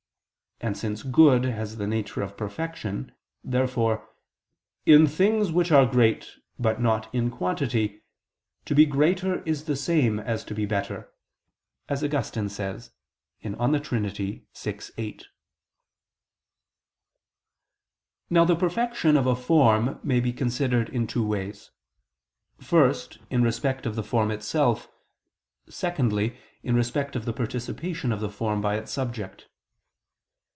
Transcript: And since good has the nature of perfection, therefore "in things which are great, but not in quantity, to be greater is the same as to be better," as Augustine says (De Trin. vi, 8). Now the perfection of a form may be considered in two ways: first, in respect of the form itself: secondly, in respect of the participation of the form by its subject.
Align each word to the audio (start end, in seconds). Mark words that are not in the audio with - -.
And 0.63 0.77
since 0.77 1.01
good 1.01 1.43
has 1.45 1.77
the 1.77 1.87
nature 1.87 2.21
of 2.21 2.37
perfection, 2.37 3.13
therefore 3.43 4.07
"in 4.85 5.07
things 5.07 5.51
which 5.51 5.71
are 5.71 5.87
great, 5.87 6.29
but 6.59 6.79
not 6.79 7.09
in 7.15 7.31
quantity, 7.31 8.03
to 8.65 8.75
be 8.75 8.85
greater 8.85 9.41
is 9.41 9.63
the 9.63 9.75
same 9.75 10.19
as 10.19 10.43
to 10.45 10.53
be 10.53 10.67
better," 10.67 11.11
as 11.89 12.03
Augustine 12.03 12.47
says 12.47 12.91
(De 13.41 13.79
Trin. 13.79 14.07
vi, 14.07 14.43
8). 14.99 15.27
Now 18.29 18.45
the 18.45 18.55
perfection 18.55 19.17
of 19.17 19.25
a 19.25 19.35
form 19.35 19.99
may 20.03 20.19
be 20.19 20.31
considered 20.31 20.89
in 20.89 21.07
two 21.07 21.25
ways: 21.25 21.71
first, 22.59 23.17
in 23.31 23.41
respect 23.41 23.87
of 23.87 23.95
the 23.95 24.03
form 24.03 24.29
itself: 24.29 24.89
secondly, 25.67 26.37
in 26.61 26.75
respect 26.75 27.15
of 27.15 27.25
the 27.25 27.33
participation 27.33 28.11
of 28.11 28.19
the 28.19 28.29
form 28.29 28.61
by 28.61 28.75
its 28.77 28.91
subject. 28.91 29.47